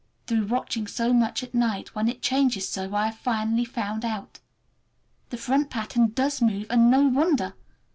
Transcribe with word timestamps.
Through 0.25 0.47
watching 0.47 0.87
so 0.87 1.13
much 1.13 1.43
at 1.43 1.53
night, 1.53 1.93
when 1.93 2.07
it 2.07 2.23
changes 2.23 2.67
so, 2.67 2.95
I 2.95 3.05
have 3.05 3.19
finally 3.19 3.65
found 3.65 4.03
out. 4.03 4.39
The 5.29 5.37
front 5.37 5.69
pattern 5.69 6.07
does 6.13 6.41
move—and 6.41 6.89
no 6.89 7.03
wonder! 7.07 7.53